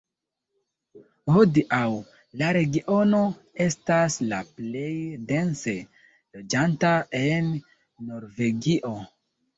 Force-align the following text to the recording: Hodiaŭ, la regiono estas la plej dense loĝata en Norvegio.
Hodiaŭ, 1.33 1.81
la 2.41 2.47
regiono 2.57 3.19
estas 3.67 4.17
la 4.31 4.39
plej 4.57 4.89
dense 5.33 5.77
loĝata 6.39 6.95
en 7.25 7.53
Norvegio. 8.11 8.95